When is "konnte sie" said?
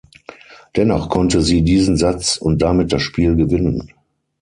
1.09-1.61